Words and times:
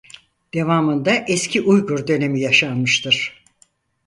Devamında 0.53 1.11
Eski 1.27 1.61
Uygur 1.61 2.07
dönemi 2.07 2.41
yaşanmıştır. 2.41 3.43